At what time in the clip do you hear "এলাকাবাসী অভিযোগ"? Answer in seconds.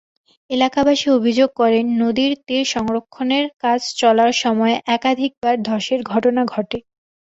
0.49-1.49